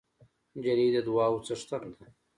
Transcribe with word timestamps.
نجلۍ 0.55 0.87
د 0.95 0.97
دعاوو 1.07 1.43
څښتنه 1.45 1.87
ده. 1.93 2.05